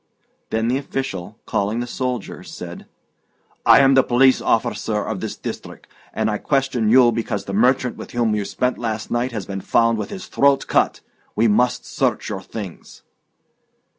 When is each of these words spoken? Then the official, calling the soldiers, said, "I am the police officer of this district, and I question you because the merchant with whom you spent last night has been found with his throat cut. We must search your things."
Then 0.49 0.67
the 0.67 0.79
official, 0.79 1.37
calling 1.45 1.79
the 1.79 1.85
soldiers, 1.85 2.51
said, 2.51 2.87
"I 3.67 3.81
am 3.81 3.93
the 3.93 4.01
police 4.01 4.41
officer 4.41 5.03
of 5.05 5.19
this 5.19 5.35
district, 5.37 5.85
and 6.11 6.27
I 6.27 6.39
question 6.39 6.89
you 6.89 7.11
because 7.11 7.45
the 7.45 7.53
merchant 7.53 7.97
with 7.97 8.09
whom 8.09 8.33
you 8.33 8.43
spent 8.43 8.79
last 8.79 9.11
night 9.11 9.31
has 9.31 9.45
been 9.45 9.61
found 9.61 9.99
with 9.99 10.09
his 10.09 10.25
throat 10.25 10.65
cut. 10.65 11.01
We 11.35 11.47
must 11.47 11.85
search 11.85 12.29
your 12.29 12.41
things." 12.41 13.03